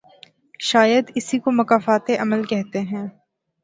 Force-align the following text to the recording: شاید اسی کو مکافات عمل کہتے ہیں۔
شاید 0.59 1.11
اسی 1.15 1.39
کو 1.39 1.51
مکافات 1.51 2.09
عمل 2.19 2.43
کہتے 2.43 2.79
ہیں۔ 2.81 3.07